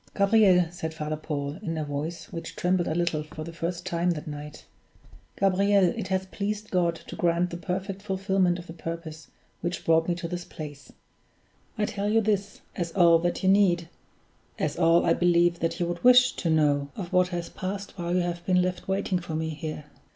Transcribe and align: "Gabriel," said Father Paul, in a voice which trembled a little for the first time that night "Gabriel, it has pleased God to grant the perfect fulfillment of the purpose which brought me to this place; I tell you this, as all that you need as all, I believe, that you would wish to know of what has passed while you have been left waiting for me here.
"Gabriel," 0.17 0.65
said 0.71 0.95
Father 0.95 1.15
Paul, 1.15 1.59
in 1.61 1.77
a 1.77 1.85
voice 1.85 2.33
which 2.33 2.55
trembled 2.55 2.87
a 2.87 2.95
little 2.95 3.21
for 3.21 3.43
the 3.43 3.53
first 3.53 3.85
time 3.85 4.09
that 4.09 4.25
night 4.25 4.65
"Gabriel, 5.39 5.93
it 5.95 6.07
has 6.07 6.25
pleased 6.25 6.71
God 6.71 6.95
to 6.95 7.15
grant 7.15 7.51
the 7.51 7.57
perfect 7.57 8.01
fulfillment 8.01 8.57
of 8.57 8.65
the 8.65 8.73
purpose 8.73 9.27
which 9.61 9.85
brought 9.85 10.07
me 10.07 10.15
to 10.15 10.27
this 10.27 10.43
place; 10.43 10.91
I 11.77 11.85
tell 11.85 12.09
you 12.09 12.19
this, 12.19 12.61
as 12.75 12.91
all 12.93 13.19
that 13.19 13.43
you 13.43 13.49
need 13.49 13.89
as 14.57 14.75
all, 14.75 15.05
I 15.05 15.13
believe, 15.13 15.59
that 15.59 15.79
you 15.79 15.85
would 15.85 16.03
wish 16.03 16.31
to 16.31 16.49
know 16.49 16.89
of 16.95 17.13
what 17.13 17.27
has 17.27 17.49
passed 17.49 17.95
while 17.95 18.15
you 18.15 18.21
have 18.21 18.43
been 18.47 18.59
left 18.59 18.87
waiting 18.87 19.19
for 19.19 19.35
me 19.35 19.49
here. 19.51 19.83